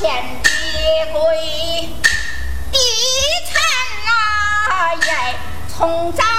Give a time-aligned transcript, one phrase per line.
[0.00, 0.10] 天
[0.42, 0.50] 地
[1.12, 1.90] 归，
[2.72, 2.78] 地
[3.52, 3.60] 产
[4.08, 5.36] 啊也
[5.68, 6.29] 从咱。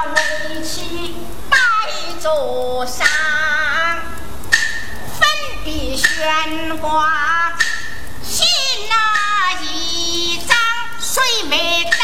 [0.00, 1.14] 象牙围起
[1.50, 1.58] 白
[2.22, 3.06] 桌上，
[5.18, 5.28] 粉
[5.62, 7.52] 笔悬挂
[8.22, 8.46] 信
[8.88, 10.56] 那一张，
[11.00, 11.98] 水没干，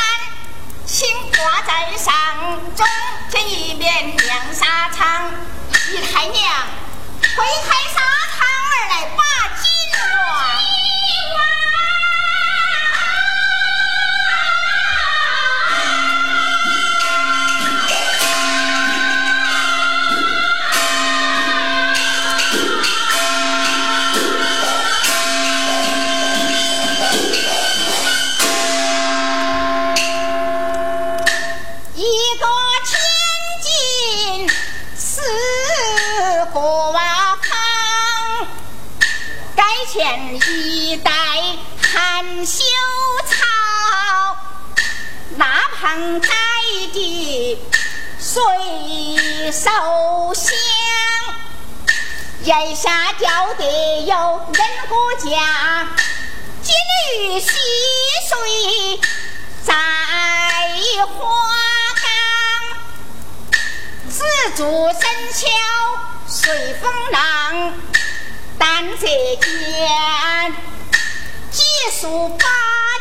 [0.85, 2.13] 请挂在上
[2.77, 2.87] 中
[3.31, 5.31] 间一面亮纱窗，
[5.89, 6.53] 姨太娘
[7.23, 7.77] 推开
[53.27, 53.65] 下吊的
[54.03, 54.15] 有
[54.53, 55.89] 人骨架，
[56.63, 56.73] 金
[57.19, 57.49] 缕溪
[58.29, 59.01] 水
[59.65, 59.75] 在
[61.05, 61.19] 花
[62.01, 62.07] 岗，
[64.09, 64.23] 紫
[64.57, 65.03] 竹深
[65.35, 65.49] 桥
[66.29, 67.75] 随风浪。
[68.59, 70.57] 但这间
[71.51, 71.65] 几
[72.01, 72.45] 束芭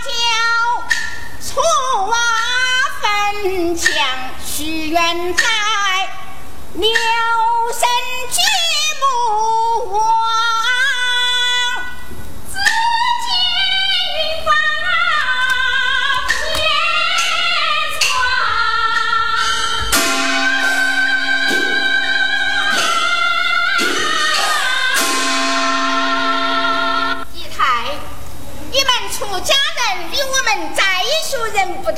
[0.06, 0.10] 蕉，
[1.40, 1.62] 错
[2.08, 2.18] 瓦
[3.00, 3.94] 粉墙，
[4.44, 5.44] 许愿在
[6.74, 6.90] 留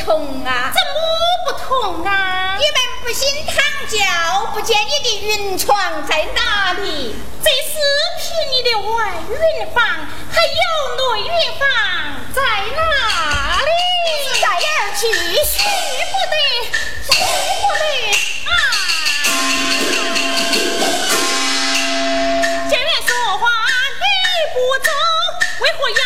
[0.08, 0.98] 同啊，怎么
[1.46, 2.56] 不同啊？
[2.58, 3.54] 你们不信堂
[3.89, 3.98] 教，
[4.54, 7.13] 不见你的云床在哪里？
[7.43, 7.74] 这是
[8.17, 10.63] 凭你的外云房，还有
[10.96, 11.67] 内云房
[12.34, 12.41] 在
[12.74, 12.80] 哪
[13.60, 13.70] 里？
[14.39, 15.60] 在而去，去
[16.10, 16.36] 不得，
[17.04, 17.12] 去
[17.60, 17.84] 不得
[18.48, 18.50] 啊！
[22.70, 23.43] 见面说话
[24.00, 24.06] 你
[24.54, 24.89] 不走，
[25.60, 26.02] 为何要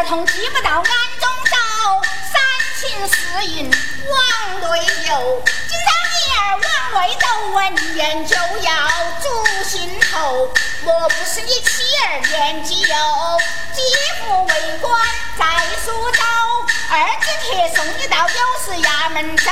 [0.00, 1.56] 儿童记不到暗中走，
[2.32, 2.40] 三
[2.80, 3.06] 情。
[3.06, 3.70] 四应
[4.08, 5.42] 往内游。
[5.68, 8.72] 今朝你儿往内走，闻言就要
[9.20, 10.50] 诛心头。
[10.84, 12.96] 莫不是你妻儿年纪幼，
[13.74, 13.82] 继
[14.22, 14.98] 父为官
[15.38, 15.44] 在
[15.84, 16.22] 苏州，
[16.88, 18.34] 儿子铁送你到有
[18.64, 19.50] 事衙门走。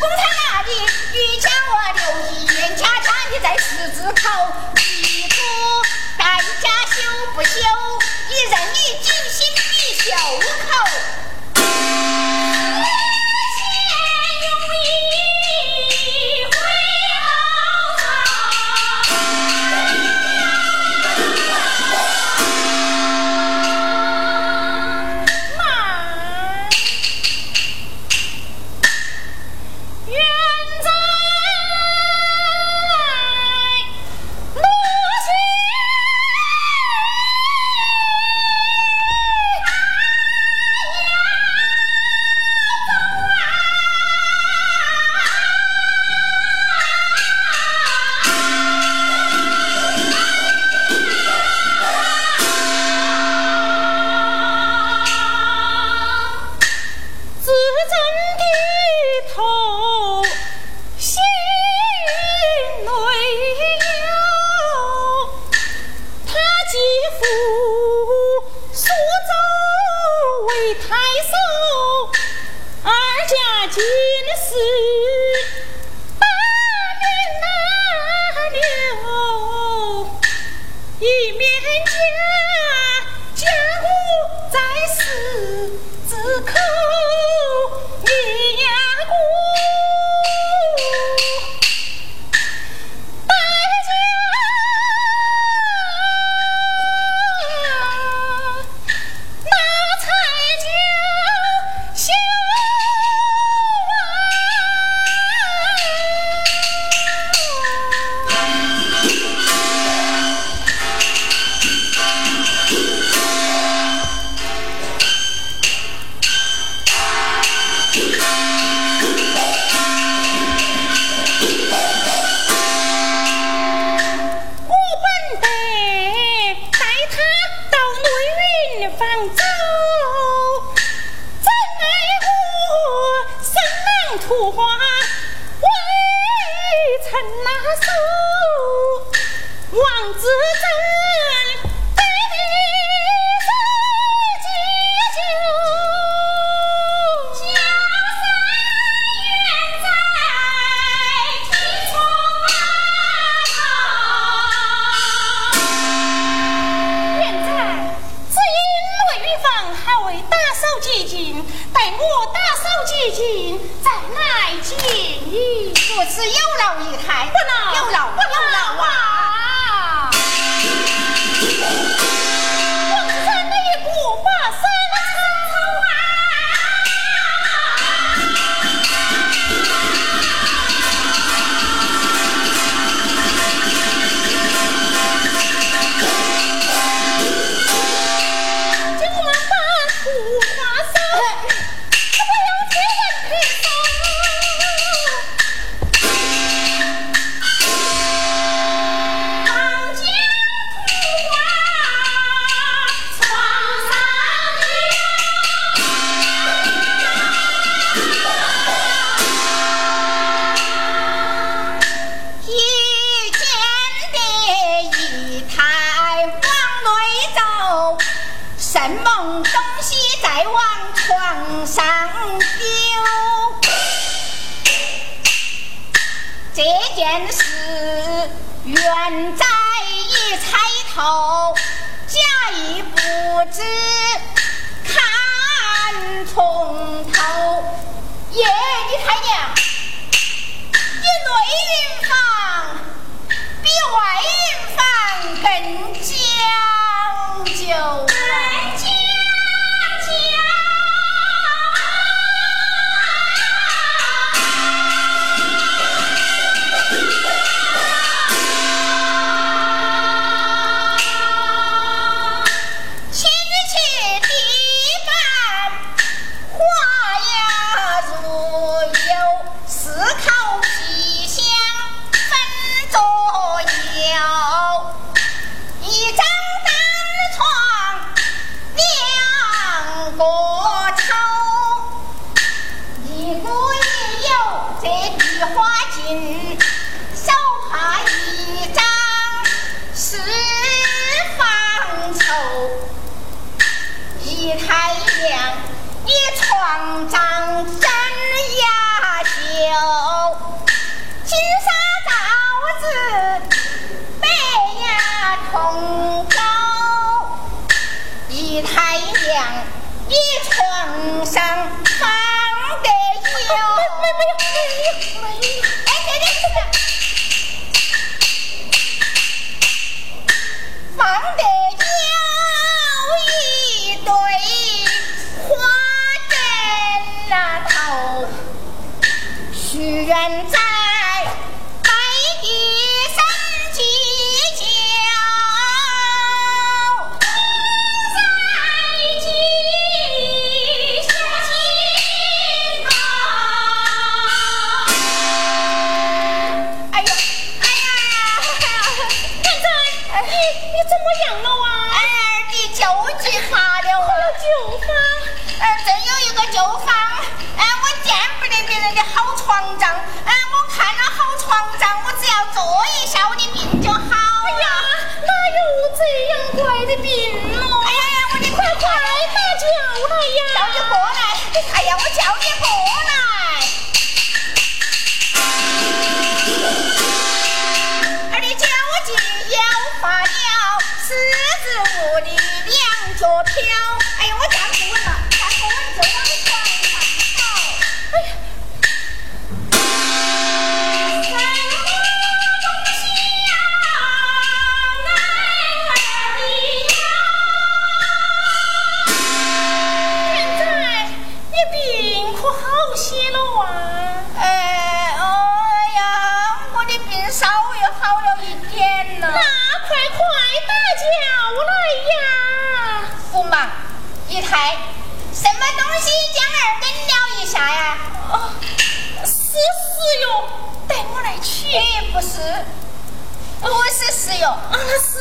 [0.00, 5.36] 公差那里欲将我留一年，家家你在十字口，一夫
[6.18, 7.85] 待家休不休？
[10.06, 10.55] 小屋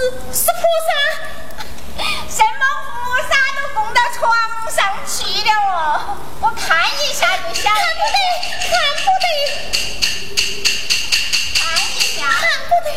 [0.05, 0.89] 是菩萨，
[2.29, 2.93] 什么菩
[3.27, 4.21] 萨都供到床
[4.71, 6.17] 上去了哦！
[6.41, 6.61] 我看
[6.93, 8.17] 一下就想，看不得，
[8.61, 9.25] 看不得，
[11.55, 12.87] 看一下，看不得，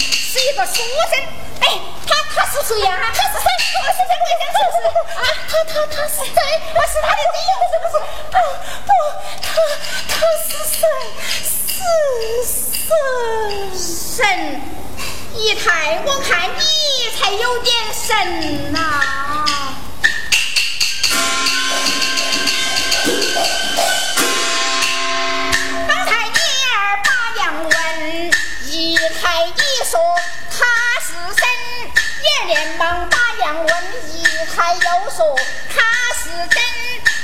[0.00, 0.72] 是一个书
[1.10, 1.14] 生，
[1.60, 1.64] 哎，
[2.06, 2.86] 他他是谁呀？
[3.14, 3.46] 他是谁？
[3.82, 4.12] 我是谁？
[4.52, 4.86] 我是谁？
[5.16, 6.30] 啊，他他他是谁？
[6.74, 7.94] 我是他的爹，不是不是，
[8.30, 8.36] 不
[8.86, 8.90] 不，
[9.42, 9.44] 他
[10.08, 10.14] 他
[10.46, 10.80] 是谁？
[11.42, 12.65] 是。
[12.86, 12.94] 神
[13.76, 14.60] 神
[15.34, 16.62] 姨太，我看你
[17.18, 19.02] 才有点神呐。
[25.88, 26.38] 刚才你
[26.70, 28.30] 儿把娘问，
[28.66, 29.50] 姨太一
[29.90, 29.98] 说
[30.48, 30.64] 他
[31.00, 31.42] 是神，
[32.22, 33.68] 爷儿连忙把娘问，
[34.12, 35.36] 姨太又说
[35.74, 35.82] 他
[36.14, 36.56] 是真，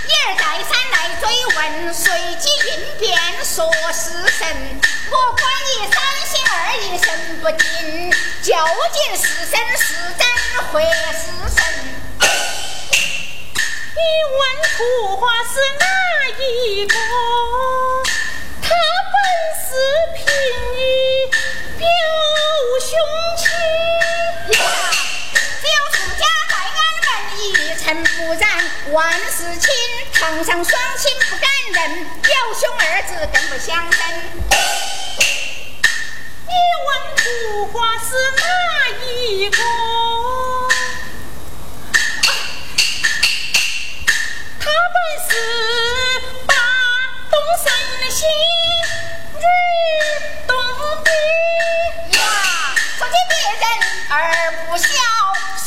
[0.09, 1.23] 爷儿再三来追
[1.55, 2.05] 问，随
[2.41, 4.81] 即应变说是神。
[5.15, 7.07] 我管你三心二意神
[7.43, 8.11] 不定，
[8.43, 8.49] 究
[8.93, 9.85] 竟是神是
[10.17, 10.25] 真
[10.73, 11.21] 会是
[11.55, 11.61] 神？
[13.95, 14.01] 你
[14.33, 14.41] 问
[14.75, 14.77] 图
[15.17, 15.85] 画是哪
[16.39, 16.41] 一
[16.87, 16.97] 个？
[18.63, 18.69] 他
[19.13, 19.15] 本
[19.61, 19.63] 是
[20.17, 20.25] 平
[20.73, 20.81] 易
[21.77, 21.87] 表
[22.81, 22.89] 雄
[23.37, 23.41] 气。
[25.61, 27.07] 只有出家在俺们
[27.39, 27.39] 一
[27.79, 28.43] 尘不染，
[28.93, 28.97] 万
[29.31, 29.69] 事清。
[30.15, 31.45] 堂上双亲不敢
[31.75, 34.01] 认，表兄二字更不相认。
[36.53, 37.23] 你问图
[37.73, 38.43] 画是哪
[39.07, 39.57] 一个？
[44.61, 45.31] 他本是
[46.47, 46.53] 八
[47.31, 47.65] 东神
[48.11, 48.21] 仙
[49.41, 49.41] 女
[50.47, 50.51] 东
[51.03, 51.09] 兵
[52.19, 52.23] 呀，
[52.99, 53.65] 说起别人
[54.11, 54.13] 儿
[54.67, 54.87] 不孝，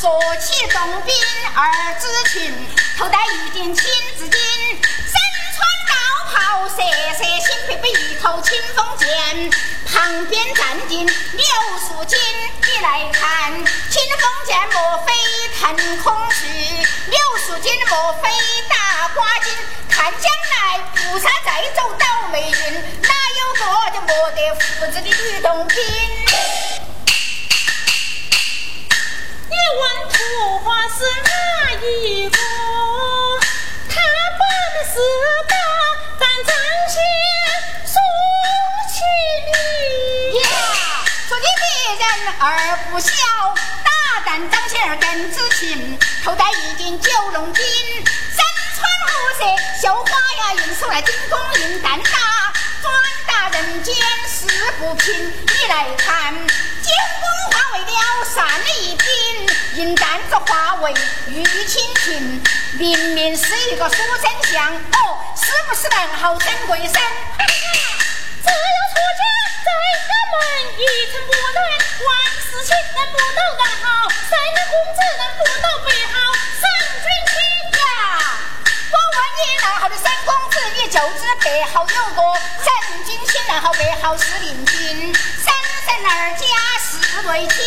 [0.36, 1.12] 起东兵
[1.56, 1.60] 儿
[1.98, 2.54] 子群，
[2.96, 3.82] 头戴一顶青
[4.16, 5.12] 紫巾，身
[5.56, 5.92] 穿道
[6.32, 6.76] 袍色
[7.18, 9.50] 色新，配备一头清风剑，
[9.96, 11.44] 旁边站定刘
[11.78, 12.18] 素锦。
[12.60, 15.14] 你来看，清风剑莫非
[15.58, 16.46] 腾空去，
[17.06, 18.28] 刘素锦莫非
[18.68, 19.54] 大花金，
[19.88, 25.76] 看将来菩萨再走倒霉运，哪有个就没得福子的吕洞宾？
[29.48, 29.82] 你问
[30.12, 31.30] 图画是哪
[31.72, 32.38] 一个？
[33.88, 33.94] 他
[34.38, 34.44] 本
[34.92, 34.94] 是
[35.48, 35.56] 大
[36.20, 36.52] 战张
[36.92, 36.94] 先
[42.38, 43.10] 儿不孝，
[43.82, 48.44] 大胆张仙儿更知情，头戴一顶九龙巾，身
[48.74, 49.44] 穿五色
[49.80, 52.10] 绣花呀印，手来金弓银弹打，
[52.82, 52.92] 转
[53.26, 53.94] 达人间
[54.28, 54.46] 事
[54.78, 55.14] 不平。
[55.14, 58.44] 你来看，金弓化为了善
[58.82, 60.92] 一品，银弹子化为
[61.28, 62.42] 玉蜻蜓，
[62.78, 66.92] 明明是一个书生相，哦，是不是能好生贵生？
[68.42, 69.22] 只有出家
[69.66, 69.70] 在
[70.06, 70.34] 俺们
[70.78, 71.58] 一尘不染，
[72.06, 73.84] 万事情能不到安好，
[74.30, 74.38] 三
[74.70, 76.14] 公子能不到背好，
[76.60, 76.62] 三
[77.02, 77.34] 军亲
[77.82, 77.84] 呀！
[78.92, 82.20] 我问你，那号的三公子，你就知背后有个
[82.62, 82.68] 神
[83.04, 85.52] 经心，然后背后是令君，三
[85.84, 86.46] 神二家
[86.78, 87.58] 是对亲，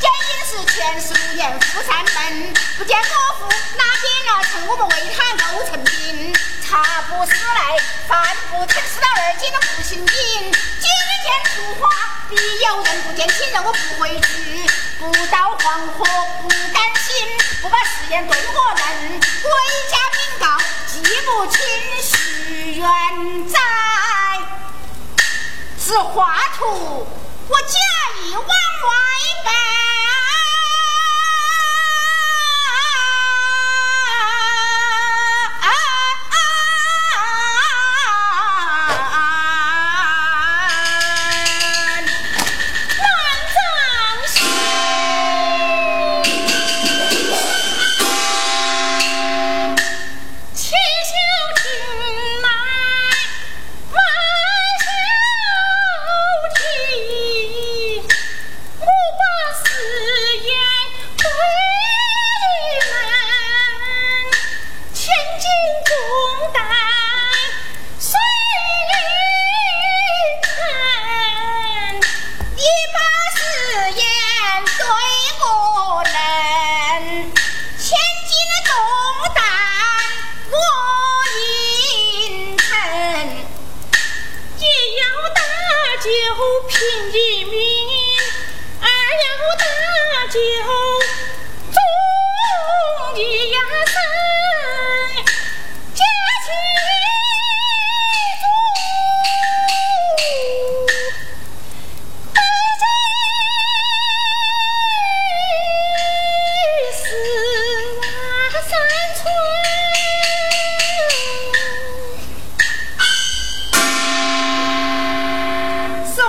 [0.00, 6.32] 见因是前十五年夫三门，不见我父哪边啊趁我们为他勾成兵，
[6.66, 7.78] 茶不思来，
[8.08, 10.53] 饭不成，吃了二斤的不行顶，
[11.34, 11.90] 天出花
[12.28, 14.66] 必有人，不见亲人我不回去，
[14.98, 16.04] 不到黄河
[16.42, 17.26] 不甘心，
[17.60, 19.50] 不把誓言对我认，回
[19.90, 20.46] 家禀告
[20.86, 21.58] 记不清
[22.02, 23.58] 许愿在。
[25.78, 27.06] 此画图，
[27.48, 27.78] 我假
[28.22, 28.48] 意往外
[29.44, 29.63] 搬。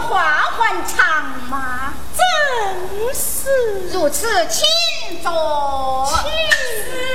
[0.01, 3.89] 画环长马，正是。
[3.93, 7.14] 如此，请坐，请。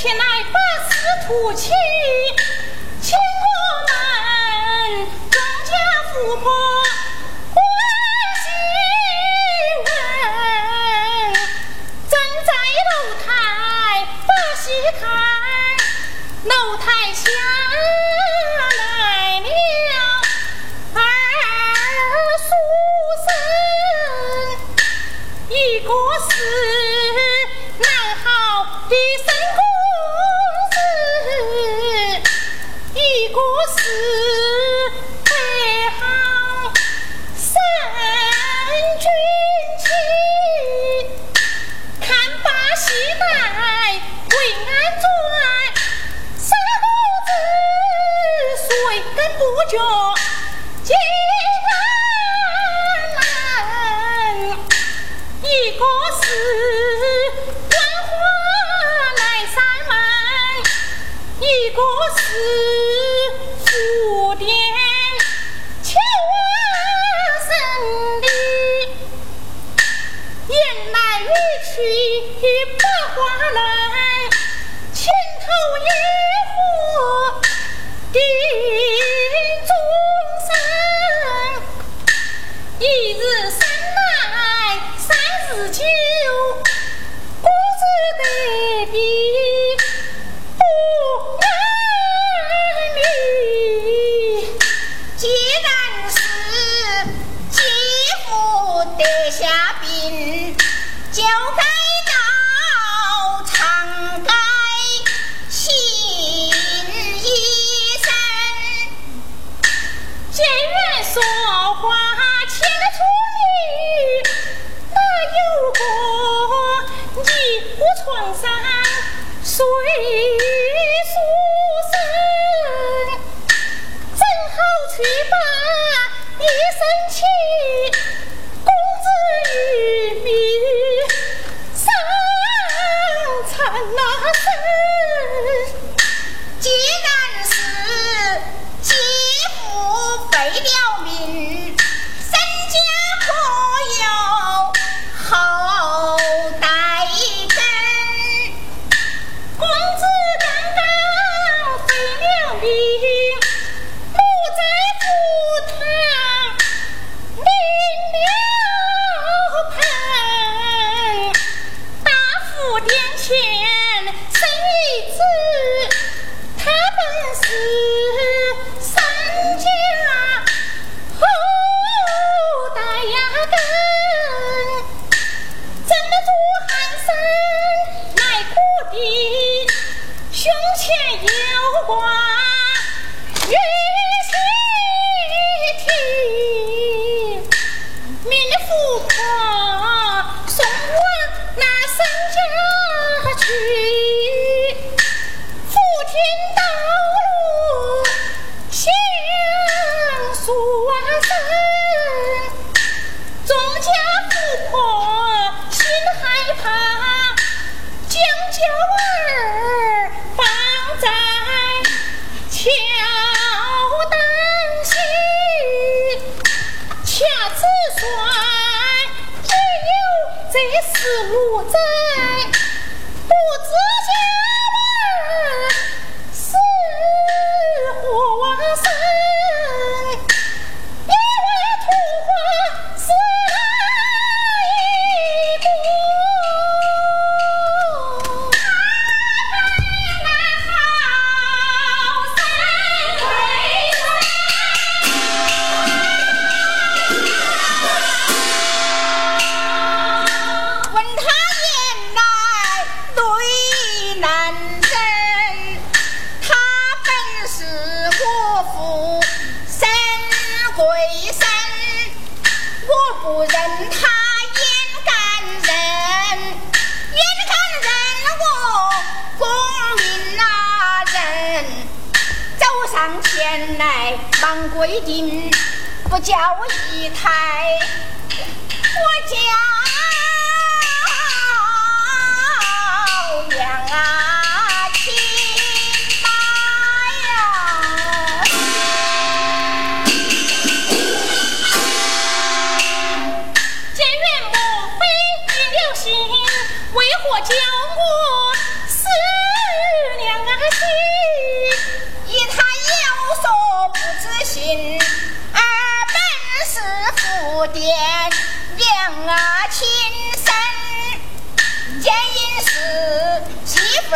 [0.00, 0.58] 却乃把
[0.88, 1.70] 师徒擒。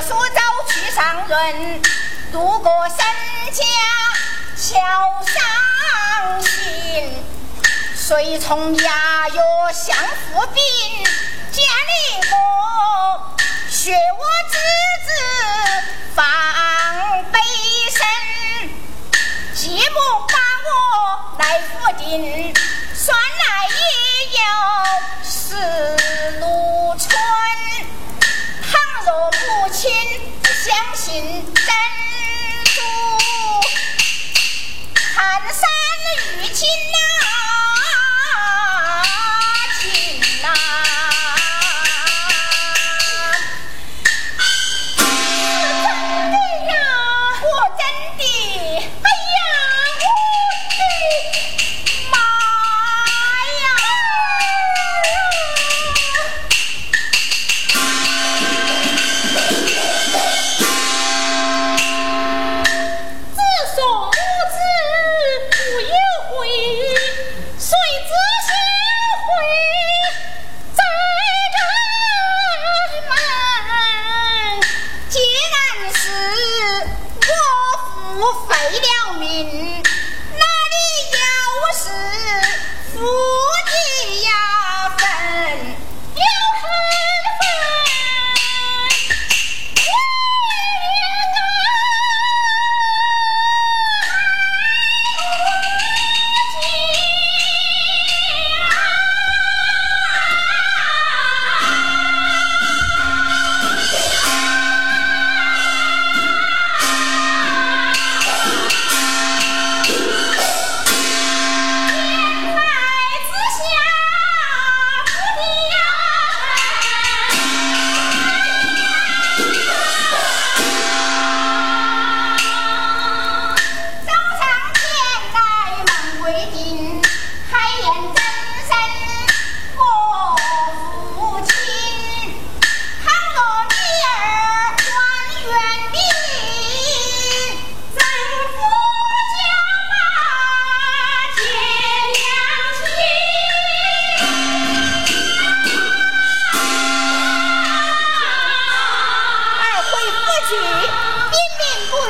[0.07, 1.81] 说走去上任，
[2.31, 3.07] 渡过三
[3.53, 3.67] 江
[4.55, 4.79] 桥
[5.25, 7.25] 上心，
[7.97, 10.63] 随从牙药相扶兵，
[11.51, 13.37] 建立我
[13.71, 14.59] 学我之
[15.07, 15.09] 子
[16.15, 16.23] 放
[17.33, 17.39] 北
[17.91, 18.69] 身，
[19.55, 19.97] 继母
[20.29, 20.35] 把
[20.67, 20.69] 我
[21.39, 22.53] 来府定，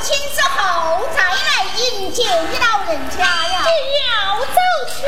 [0.05, 3.65] 亲之后再来迎接你老人家呀！
[3.65, 3.71] 你
[4.05, 5.01] 要早去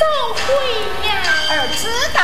[0.00, 0.42] 早回
[1.06, 1.10] 呀，
[1.48, 2.18] 儿知道。